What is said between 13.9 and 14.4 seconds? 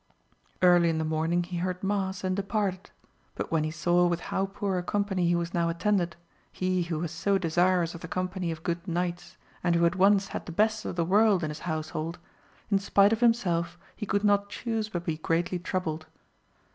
he could